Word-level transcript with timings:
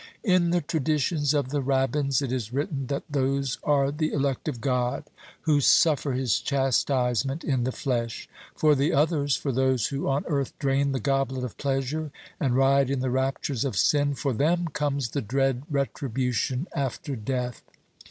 In 0.23 0.49
the 0.49 0.61
traditions 0.61 1.31
of 1.35 1.49
the 1.49 1.61
Rabbins 1.61 2.23
it 2.23 2.31
is 2.31 2.51
written 2.51 2.87
that 2.87 3.03
those 3.07 3.59
are 3.63 3.91
the 3.91 4.11
elect 4.11 4.47
of 4.47 4.59
God 4.59 5.03
who 5.41 5.61
suffer 5.61 6.13
His 6.13 6.39
chastisement 6.39 7.43
in 7.43 7.65
the 7.65 7.71
flesh. 7.71 8.27
For 8.55 8.73
the 8.73 8.93
others, 8.93 9.35
for 9.35 9.51
those 9.51 9.85
who 9.89 10.07
on 10.09 10.25
earth 10.25 10.57
drain 10.57 10.91
the 10.93 10.99
goblet 10.99 11.43
of 11.43 11.55
pleasure, 11.57 12.09
and 12.39 12.55
riot 12.57 12.89
in 12.89 13.01
the 13.01 13.11
raptures 13.11 13.63
of 13.63 13.77
sin, 13.77 14.15
for 14.15 14.33
them 14.33 14.69
comes 14.69 15.09
the 15.09 15.21
dread 15.21 15.61
retribution 15.69 16.65
after 16.73 17.15
death. 17.15 17.61